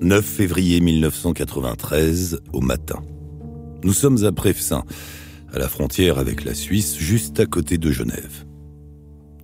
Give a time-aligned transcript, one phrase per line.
[0.00, 3.00] 9 février 1993, au matin.
[3.82, 4.84] Nous sommes à Prefsin,
[5.52, 8.44] à la frontière avec la Suisse, juste à côté de Genève.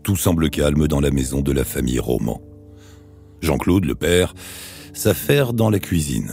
[0.03, 2.41] Tout semble calme dans la maison de la famille Roman.
[3.41, 4.35] Jean-Claude, le père,
[4.93, 6.33] s'affaire dans la cuisine.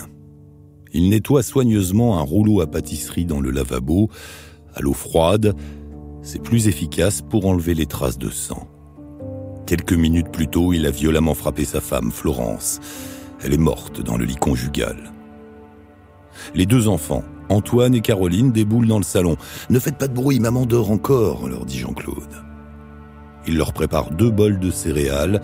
[0.93, 4.09] Il nettoie soigneusement un rouleau à pâtisserie dans le lavabo,
[4.73, 5.55] à l'eau froide.
[6.21, 8.67] C'est plus efficace pour enlever les traces de sang.
[9.65, 12.79] Quelques minutes plus tôt, il a violemment frappé sa femme, Florence.
[13.43, 14.97] Elle est morte dans le lit conjugal.
[16.55, 19.37] Les deux enfants, Antoine et Caroline, déboulent dans le salon.
[19.69, 22.43] Ne faites pas de bruit, maman dort encore, leur dit Jean-Claude.
[23.47, 25.41] Il leur prépare deux bols de céréales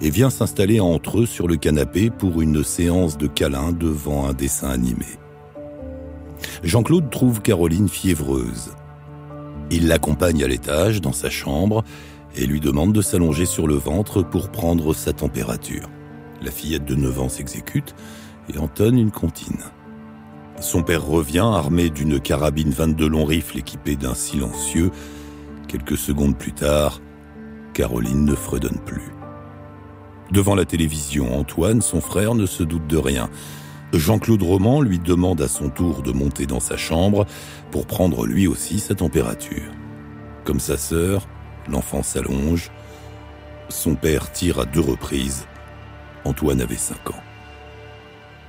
[0.00, 4.34] et vient s'installer entre eux sur le canapé pour une séance de câlins devant un
[4.34, 5.06] dessin animé.
[6.62, 8.72] Jean-Claude trouve Caroline fiévreuse.
[9.70, 11.82] Il l'accompagne à l'étage dans sa chambre
[12.36, 15.88] et lui demande de s'allonger sur le ventre pour prendre sa température.
[16.46, 17.96] La fillette de 9 ans s'exécute
[18.54, 19.64] et entonne une comptine.
[20.60, 24.92] Son père revient armé d'une carabine 22 long rifle équipée d'un silencieux.
[25.66, 27.00] Quelques secondes plus tard,
[27.74, 29.10] Caroline ne fredonne plus.
[30.30, 33.28] Devant la télévision, Antoine, son frère, ne se doute de rien.
[33.92, 37.26] Jean-Claude Roman lui demande à son tour de monter dans sa chambre
[37.72, 39.72] pour prendre lui aussi sa température.
[40.44, 41.26] Comme sa sœur,
[41.68, 42.70] l'enfant s'allonge.
[43.68, 45.44] Son père tire à deux reprises.
[46.26, 47.22] Antoine avait cinq ans.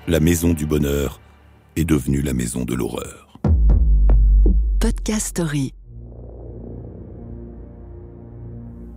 [0.07, 1.21] La maison du bonheur
[1.75, 3.39] est devenue la maison de l'horreur.
[4.79, 5.75] Podcast Story.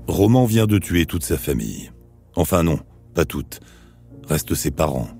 [0.09, 1.91] Roman vient de tuer toute sa famille.
[2.37, 2.81] Enfin non,
[3.14, 3.61] pas toute.
[4.27, 5.11] Restent ses parents.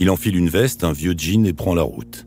[0.00, 2.26] Il enfile une veste, un vieux jean et prend la route.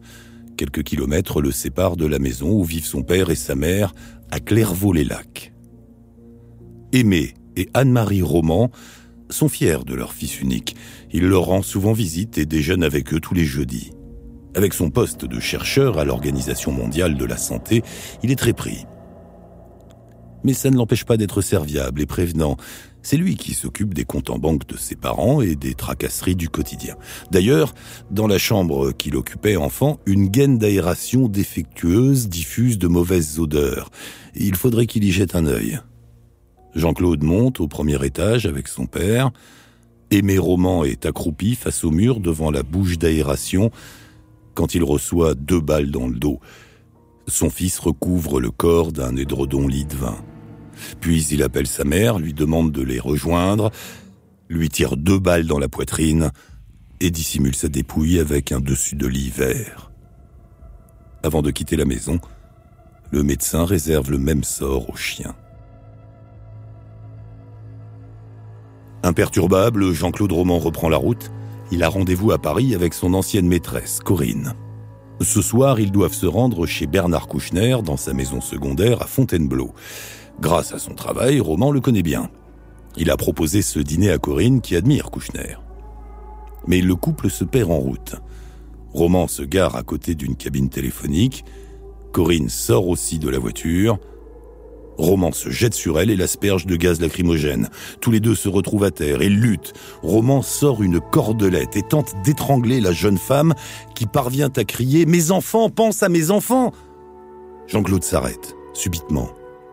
[0.55, 3.93] Quelques kilomètres le séparent de la maison où vivent son père et sa mère
[4.31, 5.53] à Clairvaux-les-Lacs.
[6.93, 8.71] Aimé et Anne-Marie Roman
[9.29, 10.75] sont fiers de leur fils unique.
[11.11, 13.91] Il leur rend souvent visite et déjeune avec eux tous les jeudis.
[14.55, 17.83] Avec son poste de chercheur à l'Organisation mondiale de la santé,
[18.23, 18.85] il est très pris.
[20.43, 22.57] Mais ça ne l'empêche pas d'être serviable et prévenant.
[23.01, 26.49] C'est lui qui s'occupe des comptes en banque de ses parents et des tracasseries du
[26.49, 26.95] quotidien.
[27.31, 27.73] D'ailleurs,
[28.11, 33.89] dans la chambre qu'il occupait enfant, une gaine d'aération défectueuse diffuse de mauvaises odeurs.
[34.35, 35.79] Il faudrait qu'il y jette un œil.
[36.75, 39.31] Jean-Claude monte au premier étage avec son père.
[40.11, 43.71] Aimé Roman est accroupi face au mur devant la bouche d'aération
[44.53, 46.39] quand il reçoit deux balles dans le dos.
[47.27, 50.17] Son fils recouvre le corps d'un édredon lit de vin.
[50.99, 53.71] Puis il appelle sa mère, lui demande de les rejoindre,
[54.49, 56.31] lui tire deux balles dans la poitrine
[56.99, 59.91] et dissimule sa dépouille avec un dessus de lit vert.
[61.23, 62.19] Avant de quitter la maison,
[63.11, 65.35] le médecin réserve le même sort au chien.
[69.03, 71.31] Imperturbable, Jean-Claude Roman reprend la route.
[71.71, 74.53] Il a rendez-vous à Paris avec son ancienne maîtresse, Corinne.
[75.21, 79.73] Ce soir, ils doivent se rendre chez Bernard Kouchner dans sa maison secondaire à Fontainebleau.
[80.41, 82.29] Grâce à son travail, Roman le connaît bien.
[82.97, 85.55] Il a proposé ce dîner à Corinne qui admire Kouchner.
[86.67, 88.15] Mais le couple se perd en route.
[88.93, 91.45] Roman se gare à côté d'une cabine téléphonique.
[92.11, 93.99] Corinne sort aussi de la voiture.
[94.99, 97.69] Roman se jette sur elle et l'asperge de gaz lacrymogène.
[98.01, 99.71] Tous les deux se retrouvent à terre et luttent.
[100.03, 103.53] Roman sort une cordelette et tente d'étrangler la jeune femme
[103.95, 106.67] qui parvient à crier⁇ Mes enfants, pense à mes enfants!⁇
[107.67, 109.29] Jean-Claude s'arrête, subitement.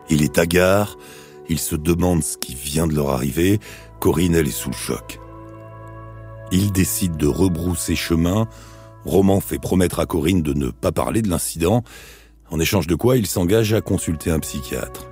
[0.09, 0.97] Il est hagard,
[1.49, 3.59] il se demande ce qui vient de leur arriver.
[3.99, 5.19] Corinne, elle est sous le choc.
[6.53, 8.47] Il décide de rebrousser chemin.
[9.03, 11.83] Roman fait promettre à Corinne de ne pas parler de l'incident,
[12.49, 15.09] en échange de quoi il s'engage à consulter un psychiatre.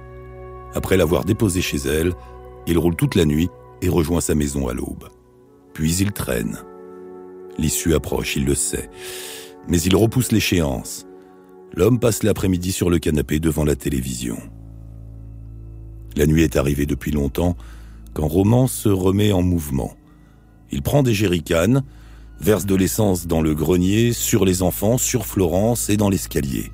[0.76, 2.14] Après l'avoir déposée chez elle,
[2.68, 3.50] il roule toute la nuit
[3.82, 5.10] et rejoint sa maison à l'aube.
[5.74, 6.60] Puis il traîne.
[7.58, 8.90] L'issue approche, il le sait.
[9.70, 11.08] Mais il repousse l'échéance.
[11.74, 14.38] L'homme passe l'après-midi sur le canapé devant la télévision.
[16.18, 17.56] La nuit est arrivée depuis longtemps
[18.14, 19.96] quand Roman se remet en mouvement.
[20.72, 21.84] Il prend des jerrycans,
[22.40, 26.72] verse de l'essence dans le grenier, sur les enfants, sur Florence et dans l'escalier.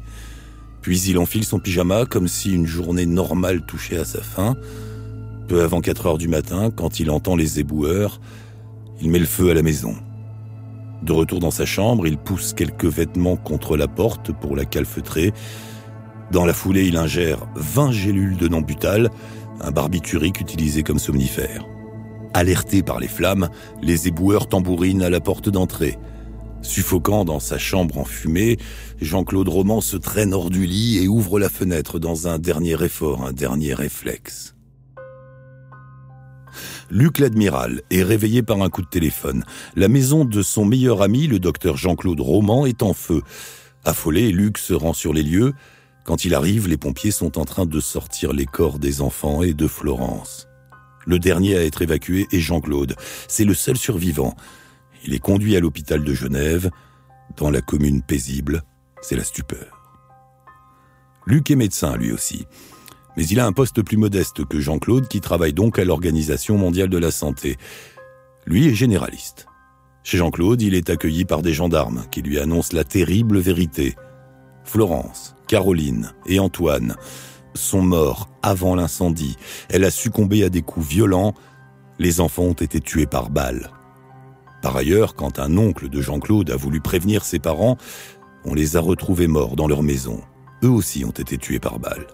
[0.82, 4.56] Puis il enfile son pyjama comme si une journée normale touchait à sa fin.
[5.48, 8.20] Peu avant 4 heures du matin, quand il entend les éboueurs,
[9.02, 9.96] il met le feu à la maison.
[11.04, 15.34] De retour dans sa chambre, il pousse quelques vêtements contre la porte pour la calfeutrer.
[16.32, 19.10] Dans la foulée, il ingère 20 gélules de Nambutal,
[19.62, 21.66] un barbiturique utilisé comme somnifère.
[22.34, 23.50] Alerté par les flammes,
[23.82, 25.98] les éboueurs tambourinent à la porte d'entrée.
[26.62, 28.58] Suffocant dans sa chambre en fumée,
[29.02, 33.26] Jean-Claude Roman se traîne hors du lit et ouvre la fenêtre dans un dernier effort,
[33.26, 34.56] un dernier réflexe.
[36.90, 39.44] Luc l'admiral est réveillé par un coup de téléphone.
[39.76, 43.22] La maison de son meilleur ami, le docteur Jean-Claude Roman, est en feu.
[43.86, 45.54] Affolé, Luc se rend sur les lieux.
[46.04, 49.54] Quand il arrive, les pompiers sont en train de sortir les corps des enfants et
[49.54, 50.48] de Florence.
[51.06, 52.96] Le dernier à être évacué est Jean-Claude.
[53.28, 54.36] C'est le seul survivant.
[55.04, 56.70] Il est conduit à l'hôpital de Genève.
[57.38, 58.64] Dans la commune paisible,
[59.02, 59.82] c'est la stupeur.
[61.26, 62.46] Luc est médecin, lui aussi.
[63.18, 66.90] Mais il a un poste plus modeste que Jean-Claude, qui travaille donc à l'Organisation mondiale
[66.90, 67.58] de la santé.
[68.46, 69.46] Lui est généraliste.
[70.04, 73.96] Chez Jean-Claude, il est accueilli par des gendarmes qui lui annoncent la terrible vérité.
[74.64, 76.96] Florence, Caroline et Antoine
[77.54, 79.36] sont morts avant l'incendie.
[79.70, 81.34] Elle a succombé à des coups violents.
[82.00, 83.70] Les enfants ont été tués par balles.
[84.62, 87.78] Par ailleurs, quand un oncle de Jean-Claude a voulu prévenir ses parents,
[88.46, 90.22] on les a retrouvés morts dans leur maison.
[90.64, 92.08] Eux aussi ont été tués par balles.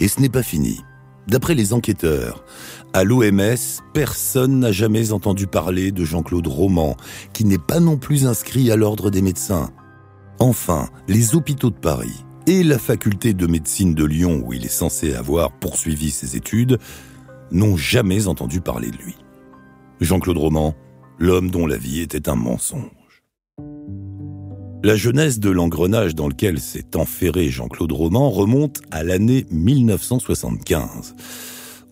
[0.00, 0.80] Et ce n'est pas fini.
[1.28, 2.44] D'après les enquêteurs,
[2.92, 3.56] à l'OMS,
[3.94, 6.96] personne n'a jamais entendu parler de Jean-Claude Roman,
[7.32, 9.70] qui n'est pas non plus inscrit à l'ordre des médecins.
[10.40, 14.68] Enfin, les hôpitaux de Paris et la faculté de médecine de Lyon, où il est
[14.68, 16.78] censé avoir poursuivi ses études,
[17.52, 19.14] n'ont jamais entendu parler de lui.
[20.00, 20.74] Jean-Claude Roman,
[21.22, 23.22] l'homme dont la vie était un mensonge.
[24.82, 31.14] La jeunesse de l'engrenage dans lequel s'est enferré Jean-Claude Roman remonte à l'année 1975.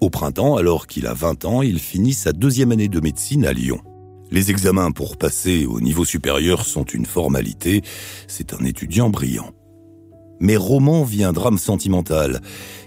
[0.00, 3.52] Au printemps, alors qu'il a 20 ans, il finit sa deuxième année de médecine à
[3.52, 3.78] Lyon.
[4.32, 7.82] Les examens pour passer au niveau supérieur sont une formalité,
[8.26, 9.52] c'est un étudiant brillant.
[10.40, 12.40] Mais Roman vit un drame sentimental.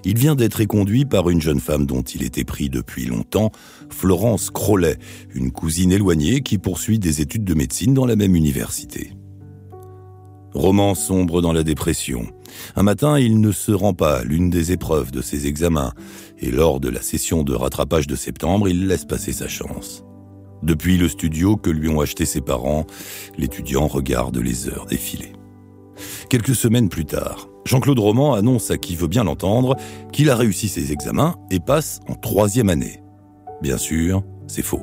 [0.04, 3.52] Il vient d'être éconduit par une jeune femme dont il était pris depuis longtemps,
[3.90, 4.98] Florence Crollet,
[5.36, 9.14] une cousine éloignée qui poursuit des études de médecine dans la même université.
[10.54, 12.28] Roman sombre dans la dépression.
[12.76, 15.94] Un matin, il ne se rend pas à l'une des épreuves de ses examens,
[16.40, 20.04] et lors de la session de rattrapage de septembre, il laisse passer sa chance.
[20.62, 22.86] Depuis le studio que lui ont acheté ses parents,
[23.38, 25.34] l'étudiant regarde les heures défiler.
[26.30, 29.76] Quelques semaines plus tard, Jean-Claude Roman annonce à qui veut bien l'entendre
[30.12, 33.02] qu'il a réussi ses examens et passe en troisième année.
[33.62, 34.82] Bien sûr, c'est faux.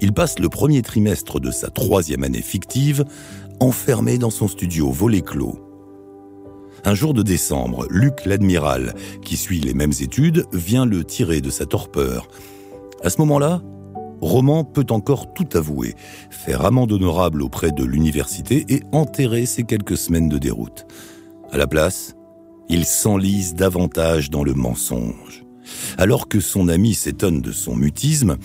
[0.00, 3.04] Il passe le premier trimestre de sa troisième année fictive
[3.60, 5.60] enfermé dans son studio volet clos.
[6.84, 11.50] Un jour de décembre, Luc l'admiral, qui suit les mêmes études, vient le tirer de
[11.50, 12.28] sa torpeur.
[13.02, 13.62] À ce moment-là,
[14.24, 15.94] Roman peut encore tout avouer,
[16.30, 20.86] faire amende honorable auprès de l'université et enterrer ses quelques semaines de déroute.
[21.52, 22.14] À la place,
[22.70, 25.44] il s'enlise davantage dans le mensonge.
[25.98, 28.38] Alors que son ami s'étonne de son mutisme,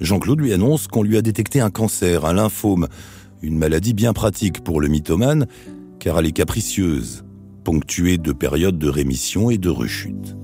[0.00, 2.88] Jean-Claude lui annonce qu'on lui a détecté un cancer, un lymphome,
[3.40, 5.46] une maladie bien pratique pour le mythomane,
[5.98, 7.24] car elle est capricieuse,
[7.64, 10.36] ponctuée de périodes de rémission et de rechute.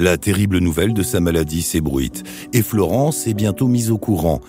[0.00, 2.22] La terrible nouvelle de sa maladie s'ébruite,
[2.52, 4.40] et Florence est bientôt mise au courant.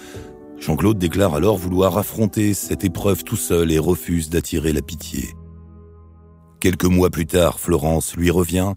[0.60, 5.30] Jean-Claude déclare alors vouloir affronter cette épreuve tout seul et refuse d'attirer la pitié.
[6.60, 8.74] Quelques mois plus tard, Florence lui revient,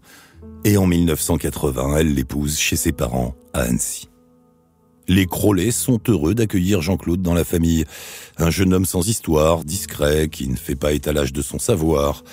[0.63, 4.09] et en 1980, elle l'épouse chez ses parents à Annecy.
[5.07, 7.85] Les Crolets sont heureux d'accueillir Jean-Claude dans la famille.
[8.37, 12.23] Un jeune homme sans histoire, discret, qui ne fait pas étalage de son savoir.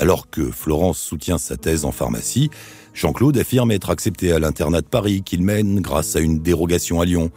[0.00, 2.48] Alors que Florence soutient sa thèse en pharmacie,
[2.94, 7.04] Jean-Claude affirme être accepté à l'internat de Paris qu'il mène grâce à une dérogation à
[7.04, 7.30] Lyon.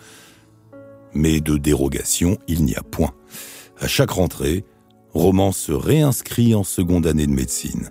[1.13, 3.11] Mais de dérogation, il n'y a point.
[3.81, 4.63] À chaque rentrée,
[5.13, 7.89] Roman se réinscrit en seconde année de médecine.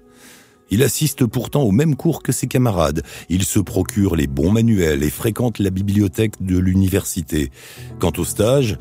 [0.71, 3.03] Il assiste pourtant au même cours que ses camarades.
[3.29, 7.51] Il se procure les bons manuels et fréquente la bibliothèque de l'université.
[7.99, 8.79] Quant au stage,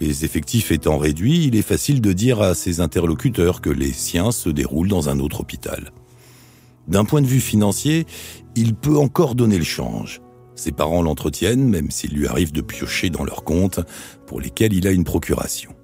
[0.00, 4.30] les effectifs étant réduits, il est facile de dire à ses interlocuteurs que les siens
[4.30, 5.92] se déroulent dans un autre hôpital.
[6.86, 8.06] D'un point de vue financier,
[8.56, 10.20] il peut encore donner le change.
[10.54, 13.80] Ses parents l'entretiennent, même s'il lui arrive de piocher dans leurs comptes,
[14.26, 15.77] pour lesquels il a une procuration.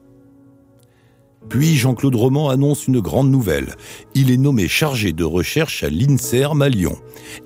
[1.49, 3.77] Puis Jean-Claude Roman annonce une grande nouvelle.
[4.15, 6.97] Il est nommé chargé de recherche à l'INSERM à Lyon.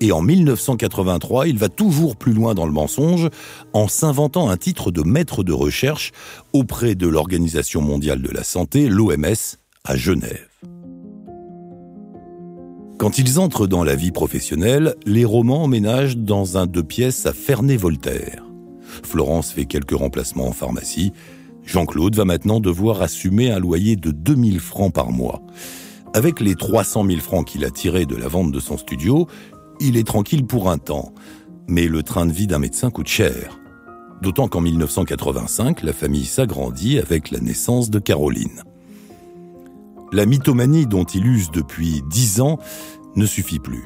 [0.00, 3.28] Et en 1983, il va toujours plus loin dans le mensonge
[3.72, 6.12] en s'inventant un titre de maître de recherche
[6.52, 10.48] auprès de l'Organisation mondiale de la santé, l'OMS, à Genève.
[12.98, 17.32] Quand ils entrent dans la vie professionnelle, les romans emménagent dans un deux pièces à
[17.32, 18.44] Ferney-Voltaire.
[19.04, 21.12] Florence fait quelques remplacements en pharmacie,
[21.68, 25.42] Jean-Claude va maintenant devoir assumer un loyer de 2000 francs par mois.
[26.14, 29.28] Avec les 300 000 francs qu'il a tirés de la vente de son studio,
[29.78, 31.12] il est tranquille pour un temps.
[31.68, 33.60] Mais le train de vie d'un médecin coûte cher.
[34.22, 38.62] D'autant qu'en 1985, la famille s'agrandit avec la naissance de Caroline.
[40.10, 42.58] La mythomanie dont il use depuis dix ans
[43.14, 43.84] ne suffit plus.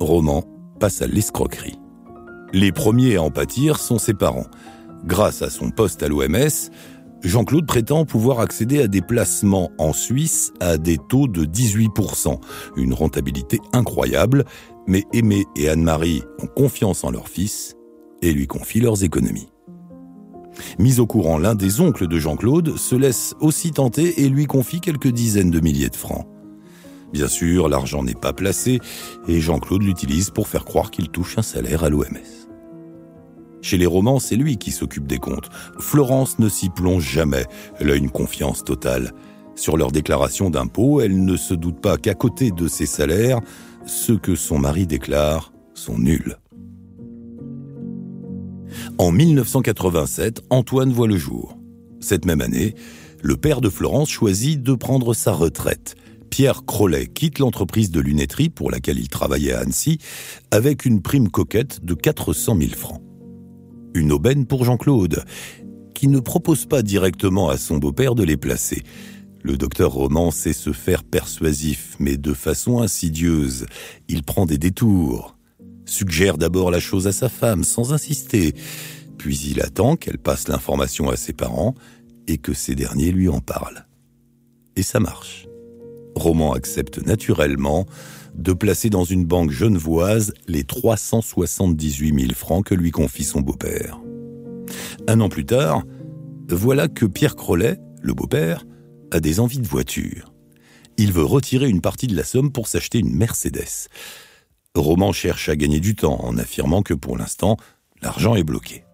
[0.00, 0.42] Roman
[0.80, 1.78] passe à l'escroquerie.
[2.52, 4.48] Les premiers à en pâtir sont ses parents.
[5.04, 6.70] Grâce à son poste à l'OMS,
[7.22, 12.40] Jean-Claude prétend pouvoir accéder à des placements en Suisse à des taux de 18%,
[12.76, 14.44] une rentabilité incroyable,
[14.86, 17.76] mais Aimé et Anne-Marie ont confiance en leur fils
[18.22, 19.48] et lui confient leurs économies.
[20.78, 24.80] Mis au courant, l'un des oncles de Jean-Claude se laisse aussi tenter et lui confie
[24.80, 26.26] quelques dizaines de milliers de francs.
[27.12, 28.80] Bien sûr, l'argent n'est pas placé
[29.28, 32.41] et Jean-Claude l'utilise pour faire croire qu'il touche un salaire à l'OMS.
[33.62, 35.48] Chez les romans, c'est lui qui s'occupe des comptes.
[35.78, 37.46] Florence ne s'y plonge jamais.
[37.78, 39.12] Elle a une confiance totale.
[39.54, 43.40] Sur leur déclaration d'impôt, elle ne se doute pas qu'à côté de ses salaires,
[43.86, 46.36] ceux que son mari déclare sont nuls.
[48.98, 51.56] En 1987, Antoine voit le jour.
[52.00, 52.74] Cette même année,
[53.22, 55.94] le père de Florence choisit de prendre sa retraite.
[56.30, 59.98] Pierre Crollet quitte l'entreprise de lunetterie pour laquelle il travaillait à Annecy
[60.50, 63.02] avec une prime coquette de 400 000 francs.
[63.94, 65.24] Une aubaine pour Jean-Claude,
[65.94, 68.82] qui ne propose pas directement à son beau-père de les placer.
[69.42, 73.66] Le docteur Roman sait se faire persuasif, mais de façon insidieuse.
[74.08, 75.36] Il prend des détours,
[75.84, 78.54] suggère d'abord la chose à sa femme sans insister,
[79.18, 81.74] puis il attend qu'elle passe l'information à ses parents
[82.28, 83.86] et que ces derniers lui en parlent.
[84.76, 85.46] Et ça marche.
[86.14, 87.86] Roman accepte naturellement
[88.34, 94.00] de placer dans une banque genevoise les 378 000 francs que lui confie son beau-père.
[95.06, 95.84] Un an plus tard,
[96.50, 98.64] voilà que Pierre Crollet, le beau-père,
[99.10, 100.32] a des envies de voiture.
[100.96, 103.88] Il veut retirer une partie de la somme pour s'acheter une Mercedes.
[104.74, 107.56] Roman cherche à gagner du temps en affirmant que pour l'instant,
[108.02, 108.84] l'argent est bloqué.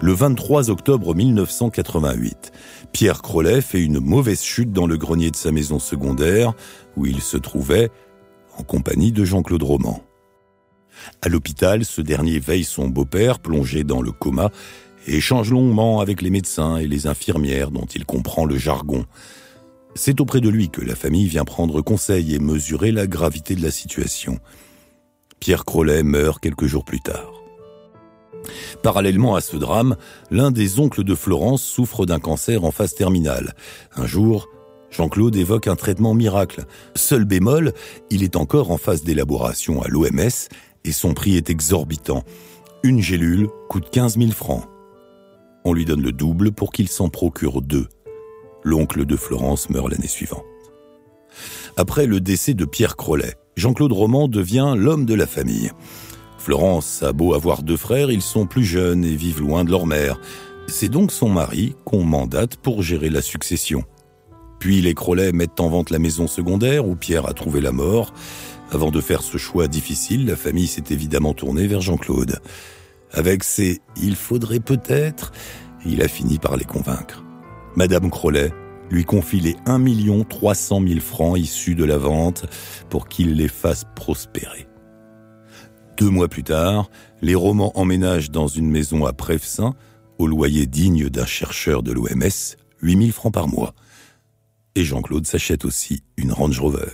[0.00, 2.52] Le 23 octobre 1988,
[2.92, 6.54] Pierre Crollet fait une mauvaise chute dans le grenier de sa maison secondaire
[6.96, 7.90] où il se trouvait
[8.58, 10.02] en compagnie de Jean-Claude Roman.
[11.22, 14.50] À l'hôpital, ce dernier veille son beau-père plongé dans le coma
[15.06, 19.04] et échange longuement avec les médecins et les infirmières dont il comprend le jargon.
[19.94, 23.62] C'est auprès de lui que la famille vient prendre conseil et mesurer la gravité de
[23.62, 24.38] la situation.
[25.40, 27.35] Pierre Crollet meurt quelques jours plus tard.
[28.82, 29.96] Parallèlement à ce drame,
[30.30, 33.54] l'un des oncles de Florence souffre d'un cancer en phase terminale.
[33.96, 34.48] Un jour,
[34.90, 36.64] Jean-Claude évoque un traitement miracle.
[36.94, 37.72] Seul bémol,
[38.10, 40.48] il est encore en phase d'élaboration à l'OMS
[40.84, 42.22] et son prix est exorbitant.
[42.82, 44.64] Une gélule coûte 15 000 francs.
[45.64, 47.88] On lui donne le double pour qu'il s'en procure deux.
[48.62, 50.44] L'oncle de Florence meurt l'année suivante.
[51.76, 55.70] Après le décès de Pierre Crollet, Jean-Claude Roman devient l'homme de la famille.
[56.46, 59.84] Florence a beau avoir deux frères, ils sont plus jeunes et vivent loin de leur
[59.84, 60.20] mère.
[60.68, 63.82] C'est donc son mari qu'on mandate pour gérer la succession.
[64.60, 68.14] Puis les Crollet mettent en vente la maison secondaire où Pierre a trouvé la mort.
[68.70, 72.38] Avant de faire ce choix difficile, la famille s'est évidemment tournée vers Jean-Claude.
[73.10, 75.32] Avec ses il faudrait peut-être,
[75.84, 77.24] il a fini par les convaincre.
[77.74, 78.52] Madame Crollet
[78.88, 79.82] lui confie les 1
[80.22, 82.46] 300 000 francs issus de la vente
[82.88, 84.65] pour qu'il les fasse prospérer.
[85.96, 86.90] Deux mois plus tard,
[87.22, 89.74] les romans emménagent dans une maison à Prevsin,
[90.18, 93.74] au loyer digne d'un chercheur de l'OMS, 8000 francs par mois.
[94.74, 96.90] Et Jean-Claude s'achète aussi une Range Rover.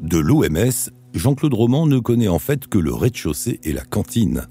[0.00, 4.46] De l'OMS, Jean-Claude Roman ne connaît en fait que le rez-de-chaussée et la cantine.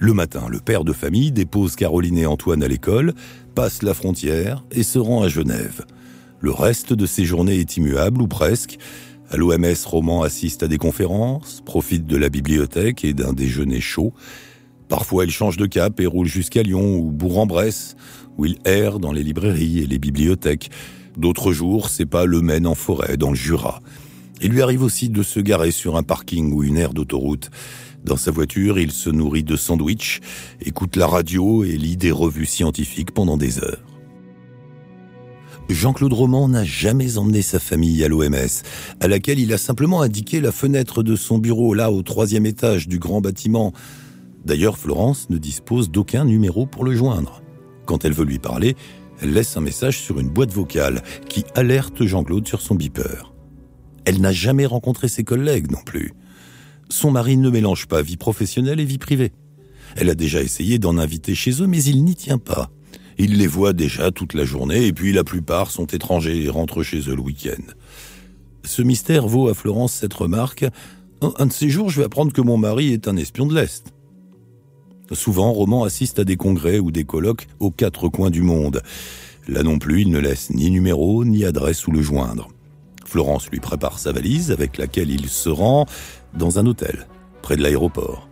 [0.00, 3.14] Le matin, le père de famille dépose Caroline et Antoine à l'école,
[3.54, 5.84] passe la frontière et se rend à Genève.
[6.40, 8.78] Le reste de ses journées est immuable ou presque,
[9.30, 14.12] à l'OMS, Roman assiste à des conférences, profite de la bibliothèque et d'un déjeuner chaud.
[14.88, 17.94] Parfois, il change de cap et roule jusqu'à Lyon ou Bourg-en-Bresse,
[18.36, 20.70] où il erre dans les librairies et les bibliothèques.
[21.16, 23.82] D'autres jours, c'est pas le Maine en forêt, dans le Jura.
[24.42, 27.50] Il lui arrive aussi de se garer sur un parking ou une aire d'autoroute.
[28.04, 30.20] Dans sa voiture, il se nourrit de sandwichs,
[30.60, 33.89] écoute la radio et lit des revues scientifiques pendant des heures.
[35.70, 38.34] Jean-Claude Roman n'a jamais emmené sa famille à l'OMS,
[39.00, 42.88] à laquelle il a simplement indiqué la fenêtre de son bureau, là au troisième étage
[42.88, 43.72] du grand bâtiment.
[44.44, 47.42] D'ailleurs, Florence ne dispose d'aucun numéro pour le joindre.
[47.86, 48.76] Quand elle veut lui parler,
[49.22, 53.32] elle laisse un message sur une boîte vocale qui alerte Jean-Claude sur son beeper.
[54.04, 56.14] Elle n'a jamais rencontré ses collègues non plus.
[56.88, 59.32] Son mari ne mélange pas vie professionnelle et vie privée.
[59.96, 62.70] Elle a déjà essayé d'en inviter chez eux, mais il n'y tient pas.
[63.22, 66.82] Il les voit déjà toute la journée, et puis la plupart sont étrangers et rentrent
[66.82, 67.62] chez eux le week-end.
[68.64, 70.64] Ce mystère vaut à Florence cette remarque.
[71.20, 73.92] Un de ces jours, je vais apprendre que mon mari est un espion de l'Est.
[75.12, 78.80] Souvent, Roman assiste à des congrès ou des colloques aux quatre coins du monde.
[79.48, 82.48] Là non plus, il ne laisse ni numéro ni adresse où le joindre.
[83.04, 85.84] Florence lui prépare sa valise avec laquelle il se rend
[86.32, 87.06] dans un hôtel,
[87.42, 88.29] près de l'aéroport.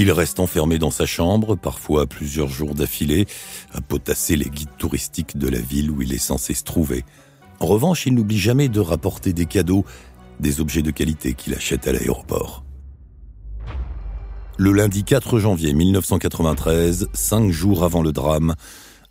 [0.00, 3.26] Il reste enfermé dans sa chambre, parfois plusieurs jours d'affilée,
[3.72, 7.04] à potasser les guides touristiques de la ville où il est censé se trouver.
[7.58, 9.84] En revanche, il n'oublie jamais de rapporter des cadeaux,
[10.38, 12.62] des objets de qualité qu'il achète à l'aéroport.
[14.56, 18.54] Le lundi 4 janvier 1993, cinq jours avant le drame,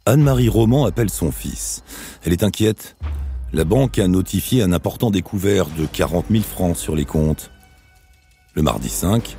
[0.06, 1.84] Anne-Marie Roman appelle son fils.
[2.24, 2.96] Elle est inquiète.
[3.52, 7.52] La banque a notifié un important découvert de 40 000 francs sur les comptes.
[8.54, 9.36] Le mardi 5,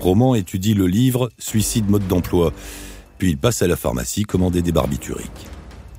[0.00, 2.52] Roman étudie le livre Suicide mode d'emploi,
[3.18, 5.46] puis il passe à la pharmacie commander des barbituriques.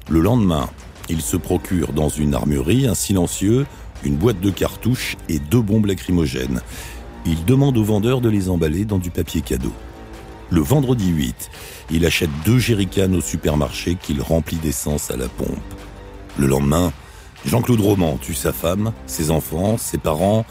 [0.09, 0.69] Le lendemain,
[1.09, 3.65] il se procure dans une armurerie un silencieux,
[4.03, 6.61] une boîte de cartouches et deux bombes lacrymogènes.
[7.25, 9.73] Il demande au vendeur de les emballer dans du papier cadeau.
[10.49, 11.49] Le vendredi 8,
[11.91, 15.49] il achète deux jerrycans au supermarché qu'il remplit d'essence à la pompe.
[16.37, 16.93] Le lendemain,
[17.45, 20.45] Jean-Claude Roman tue sa femme, ses enfants, ses parents.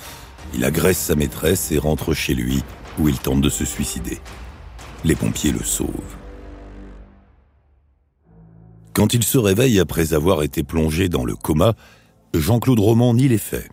[0.54, 2.62] Il agresse sa maîtresse et rentre chez lui
[2.98, 4.18] où il tente de se suicider.
[5.04, 6.16] Les pompiers le sauvent.
[8.92, 11.74] Quand il se réveille après avoir été plongé dans le coma,
[12.34, 13.68] Jean-Claude Roman nie les faits.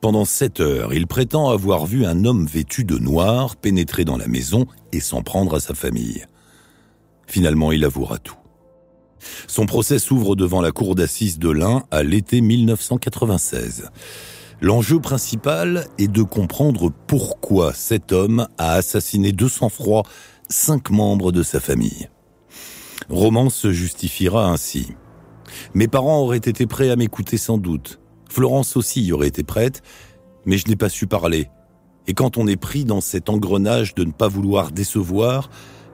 [0.00, 4.28] Pendant sept heures, il prétend avoir vu un homme vêtu de noir pénétrer dans la
[4.28, 6.26] maison et s'en prendre à sa famille.
[7.26, 8.36] Finalement, il avouera tout.
[9.46, 13.90] Son procès s'ouvre devant la cour d'assises de l'Ain à l'été 1996.
[14.62, 20.04] L'enjeu principal est de comprendre pourquoi cet homme a assassiné de sang-froid
[20.48, 22.08] cinq membres de sa famille.
[23.10, 24.94] Roman se justifiera ainsi.
[25.74, 28.00] Mes parents auraient été prêts à m'écouter sans doute.
[28.30, 29.82] Florence aussi y aurait été prête,
[30.46, 31.48] mais je n'ai pas su parler.
[32.06, 35.50] Et quand on est pris dans cet engrenage de ne pas vouloir décevoir,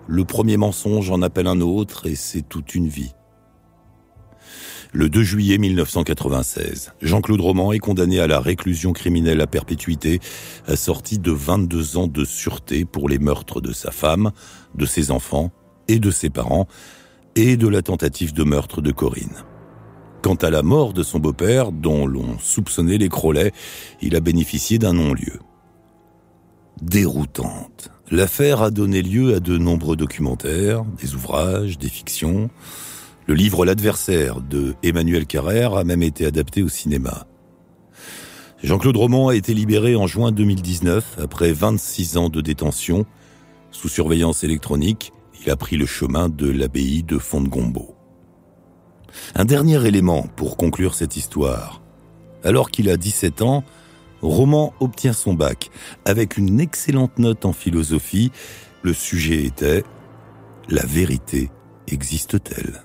[0.07, 3.13] le premier mensonge en appelle un autre et c'est toute une vie.
[4.95, 10.21] Le 2 juillet 1996, Jean-Claude Roman est condamné à la réclusion criminelle à perpétuité,
[10.67, 14.33] assorti de 22 ans de sûreté pour les meurtres de sa femme,
[14.75, 15.51] de ses enfants
[15.89, 16.69] et de ses parents,
[17.37, 19.45] et de la tentative de meurtre de Corinne.
[20.21, 23.53] Quant à la mort de son beau-père, dont l'on soupçonnait les Crolets,
[24.03, 25.41] il a bénéficié d'un non-lieu.
[26.83, 32.51] Déroutante, l'affaire a donné lieu à de nombreux documentaires, des ouvrages, des fictions,
[33.27, 37.27] le livre L'adversaire de Emmanuel Carrère a même été adapté au cinéma.
[38.63, 43.07] Jean-Claude Roman a été libéré en juin 2019 après 26 ans de détention.
[43.71, 47.97] Sous surveillance électronique, il a pris le chemin de l'abbaye de Fontgombault.
[49.35, 51.83] Un dernier élément pour conclure cette histoire.
[52.45, 53.65] Alors qu'il a 17 ans,
[54.21, 55.71] Roman obtient son bac
[56.05, 58.31] avec une excellente note en philosophie.
[58.83, 59.85] Le sujet était
[60.69, 61.51] La vérité
[61.89, 62.85] existe-t-elle?